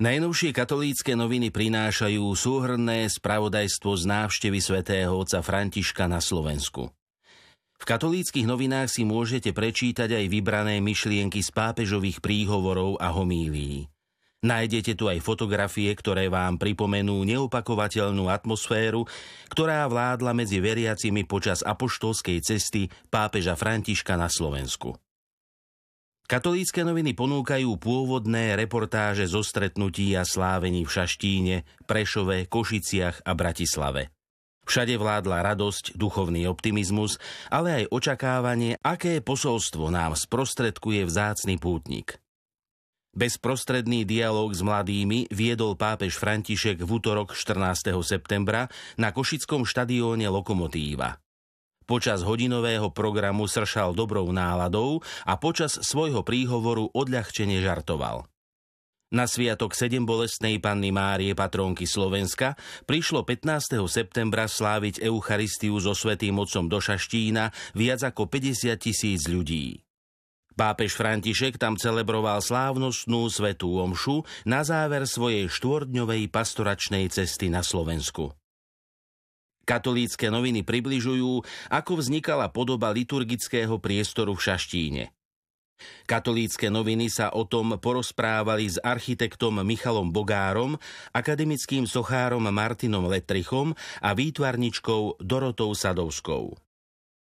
Najnovšie 0.00 0.56
katolícke 0.56 1.12
noviny 1.12 1.52
prinášajú 1.52 2.24
súhrné 2.32 3.04
spravodajstvo 3.04 4.00
z 4.00 4.08
návštevy 4.08 4.56
svätého 4.56 5.12
otca 5.12 5.44
Františka 5.44 6.08
na 6.08 6.24
Slovensku. 6.24 6.88
V 7.76 7.84
katolíckých 7.84 8.48
novinách 8.48 8.88
si 8.88 9.04
môžete 9.04 9.52
prečítať 9.52 10.08
aj 10.08 10.24
vybrané 10.32 10.80
myšlienky 10.80 11.44
z 11.44 11.52
pápežových 11.52 12.24
príhovorov 12.24 12.96
a 12.96 13.12
homílií. 13.12 13.92
Nájdete 14.40 14.96
tu 14.96 15.04
aj 15.04 15.20
fotografie, 15.20 15.92
ktoré 15.92 16.32
vám 16.32 16.56
pripomenú 16.56 17.20
neopakovateľnú 17.28 18.32
atmosféru, 18.32 19.04
ktorá 19.52 19.84
vládla 19.84 20.32
medzi 20.32 20.64
veriacimi 20.64 21.28
počas 21.28 21.60
apoštolskej 21.60 22.40
cesty 22.40 22.88
pápeža 23.12 23.52
Františka 23.52 24.16
na 24.16 24.32
Slovensku. 24.32 24.96
Katolícke 26.30 26.86
noviny 26.86 27.10
ponúkajú 27.18 27.74
pôvodné 27.82 28.54
reportáže 28.54 29.26
zo 29.26 29.42
stretnutí 29.42 30.14
a 30.14 30.22
slávení 30.22 30.86
v 30.86 30.94
Šaštíne, 30.94 31.56
Prešove, 31.90 32.46
Košiciach 32.46 33.26
a 33.26 33.34
Bratislave. 33.34 34.14
Všade 34.62 34.94
vládla 34.94 35.42
radosť, 35.42 35.98
duchovný 35.98 36.46
optimizmus, 36.46 37.18
ale 37.50 37.82
aj 37.82 37.84
očakávanie, 37.90 38.78
aké 38.78 39.18
posolstvo 39.18 39.90
nám 39.90 40.14
sprostredkuje 40.14 41.02
vzácny 41.02 41.58
pútnik. 41.58 42.22
Bezprostredný 43.10 44.06
dialog 44.06 44.54
s 44.54 44.62
mladými 44.62 45.34
viedol 45.34 45.74
pápež 45.74 46.14
František 46.14 46.78
v 46.78 46.90
útorok 46.94 47.34
14. 47.34 47.90
septembra 48.06 48.70
na 48.94 49.10
Košickom 49.10 49.66
štadióne 49.66 50.30
Lokomotíva. 50.30 51.18
Počas 51.90 52.22
hodinového 52.22 52.94
programu 52.94 53.50
sršal 53.50 53.98
dobrou 53.98 54.30
náladou 54.30 55.02
a 55.26 55.34
počas 55.34 55.74
svojho 55.74 56.22
príhovoru 56.22 56.86
odľahčene 56.94 57.58
žartoval. 57.58 58.30
Na 59.10 59.26
sviatok 59.26 59.74
7 59.74 60.06
bolestnej 60.06 60.62
panny 60.62 60.94
Márie 60.94 61.34
patrónky 61.34 61.90
Slovenska 61.90 62.54
prišlo 62.86 63.26
15. 63.26 63.82
septembra 63.90 64.46
sláviť 64.46 65.02
Eucharistiu 65.02 65.82
so 65.82 65.90
svetým 65.90 66.38
mocom 66.38 66.70
do 66.70 66.78
Šaštína 66.78 67.50
viac 67.74 68.06
ako 68.06 68.30
50 68.30 68.70
tisíc 68.78 69.26
ľudí. 69.26 69.82
Pápež 70.54 70.94
František 70.94 71.58
tam 71.58 71.74
celebroval 71.74 72.38
slávnostnú 72.38 73.26
svetú 73.34 73.82
omšu 73.82 74.22
na 74.46 74.62
záver 74.62 75.10
svojej 75.10 75.50
štvordňovej 75.50 76.30
pastoračnej 76.30 77.10
cesty 77.10 77.50
na 77.50 77.66
Slovensku. 77.66 78.30
Katolícke 79.70 80.26
noviny 80.34 80.66
približujú, 80.66 81.46
ako 81.70 81.92
vznikala 82.02 82.50
podoba 82.50 82.90
liturgického 82.90 83.78
priestoru 83.78 84.34
v 84.34 84.42
Šaštíne. 84.50 85.04
Katolícke 86.10 86.66
noviny 86.68 87.06
sa 87.06 87.30
o 87.30 87.46
tom 87.46 87.78
porozprávali 87.78 88.66
s 88.66 88.82
architektom 88.82 89.62
Michalom 89.62 90.10
Bogárom, 90.10 90.74
akademickým 91.14 91.86
sochárom 91.86 92.42
Martinom 92.50 93.06
Letrichom 93.06 93.78
a 94.02 94.10
výtvarničkou 94.10 95.22
Dorotou 95.22 95.70
Sadovskou. 95.70 96.58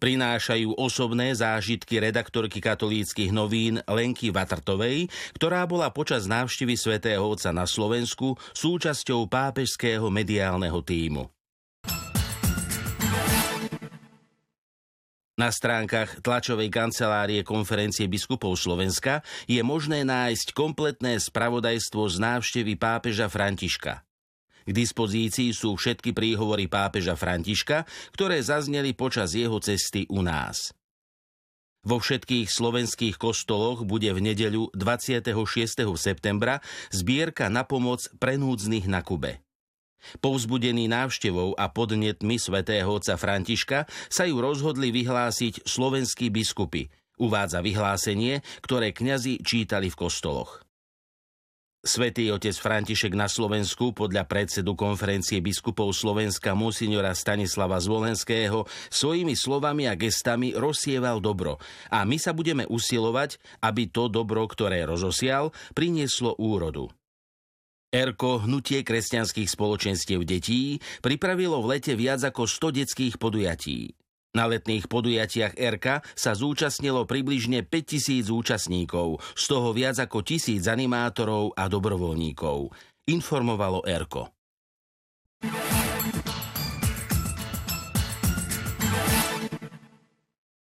Prinášajú 0.00 0.80
osobné 0.80 1.36
zážitky 1.36 2.00
redaktorky 2.00 2.62
katolíckých 2.62 3.34
novín 3.34 3.84
Lenky 3.84 4.32
Vatrtovej, 4.32 5.12
ktorá 5.36 5.68
bola 5.68 5.92
počas 5.92 6.24
návštevy 6.24 6.78
svätého 6.78 7.20
Otca 7.20 7.52
na 7.52 7.68
Slovensku 7.68 8.40
súčasťou 8.56 9.28
pápežského 9.28 10.08
mediálneho 10.08 10.80
týmu. 10.80 11.28
Na 15.40 15.48
stránkach 15.48 16.20
tlačovej 16.20 16.68
kancelárie 16.68 17.40
konferencie 17.40 18.04
biskupov 18.04 18.60
Slovenska 18.60 19.24
je 19.48 19.64
možné 19.64 20.04
nájsť 20.04 20.52
kompletné 20.52 21.16
spravodajstvo 21.16 22.12
z 22.12 22.16
návštevy 22.20 22.76
pápeža 22.76 23.32
Františka. 23.32 24.04
K 24.68 24.70
dispozícii 24.76 25.56
sú 25.56 25.80
všetky 25.80 26.12
príhovory 26.12 26.68
pápeža 26.68 27.16
Františka, 27.16 27.88
ktoré 28.12 28.44
zazneli 28.44 28.92
počas 28.92 29.32
jeho 29.32 29.56
cesty 29.64 30.04
u 30.12 30.20
nás. 30.20 30.76
Vo 31.88 31.96
všetkých 31.96 32.52
slovenských 32.52 33.16
kostoloch 33.16 33.88
bude 33.88 34.12
v 34.12 34.20
nedeľu 34.20 34.68
26. 34.76 35.24
septembra 35.96 36.60
zbierka 36.92 37.48
na 37.48 37.64
pomoc 37.64 38.04
pre 38.20 38.36
núdznych 38.36 38.84
na 38.84 39.00
Kube. 39.00 39.40
Povzbudený 40.18 40.90
návštevou 40.90 41.54
a 41.54 41.70
podnetmi 41.70 42.36
svätého 42.36 42.88
otca 42.88 43.14
Františka 43.14 43.84
sa 44.08 44.24
ju 44.26 44.40
rozhodli 44.40 44.90
vyhlásiť 44.90 45.64
slovenskí 45.64 46.28
biskupy, 46.28 46.90
uvádza 47.20 47.60
vyhlásenie, 47.60 48.40
ktoré 48.64 48.96
kňazi 48.96 49.44
čítali 49.44 49.92
v 49.92 49.98
kostoloch. 49.98 50.64
Svetý 51.80 52.28
otec 52.28 52.52
František 52.52 53.16
na 53.16 53.24
Slovensku 53.24 53.96
podľa 53.96 54.28
predsedu 54.28 54.76
konferencie 54.76 55.40
biskupov 55.40 55.96
Slovenska 55.96 56.52
monsignora 56.52 57.16
Stanislava 57.16 57.80
Zvolenského 57.80 58.68
svojimi 58.92 59.32
slovami 59.32 59.88
a 59.88 59.96
gestami 59.96 60.52
rozsieval 60.52 61.24
dobro 61.24 61.56
a 61.88 62.04
my 62.04 62.20
sa 62.20 62.36
budeme 62.36 62.68
usilovať, 62.68 63.40
aby 63.64 63.88
to 63.88 64.12
dobro, 64.12 64.44
ktoré 64.44 64.84
rozosial, 64.84 65.56
prinieslo 65.72 66.36
úrodu. 66.36 66.92
ERKO, 67.90 68.46
hnutie 68.46 68.86
kresťanských 68.86 69.50
spoločenstiev 69.50 70.22
detí, 70.22 70.78
pripravilo 71.02 71.58
v 71.58 71.74
lete 71.74 71.98
viac 71.98 72.22
ako 72.22 72.46
100 72.46 72.78
detských 72.82 73.14
podujatí. 73.18 73.98
Na 74.30 74.46
letných 74.46 74.86
podujatiach 74.86 75.58
RK 75.58 76.06
sa 76.14 76.38
zúčastnilo 76.38 77.02
približne 77.02 77.66
5000 77.66 78.30
účastníkov, 78.30 79.18
z 79.34 79.44
toho 79.50 79.74
viac 79.74 79.98
ako 79.98 80.22
tisíc 80.22 80.70
animátorov 80.70 81.58
a 81.58 81.66
dobrovoľníkov, 81.66 82.70
informovalo 83.10 83.82
ERKO. 83.82 84.30